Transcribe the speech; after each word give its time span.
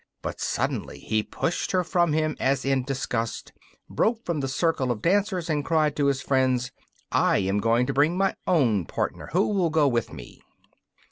But 0.23 0.41
suddenly 0.41 0.97
he 0.97 1.21
pushed 1.21 1.69
her 1.73 1.83
from 1.83 2.11
him 2.11 2.35
as 2.39 2.65
in 2.65 2.83
disgust, 2.83 3.53
broke 3.87 4.25
from 4.25 4.39
the 4.39 4.47
circle 4.47 4.89
of 4.91 5.03
dancers, 5.03 5.47
and 5.47 5.63
cried 5.63 5.95
to 5.97 6.07
his 6.07 6.23
friends: 6.23 6.71
'I 7.11 7.37
am 7.37 7.59
going 7.59 7.85
to 7.85 7.93
bring 7.93 8.17
my 8.17 8.33
own 8.47 8.85
partner. 8.87 9.29
Who 9.31 9.49
will 9.49 9.69
go 9.69 9.87
with 9.87 10.11
me? 10.11 10.41